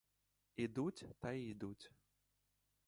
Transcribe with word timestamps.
Ідуть 0.55 1.05
та 1.19 1.31
й 1.31 1.49
ідуть. 1.49 1.91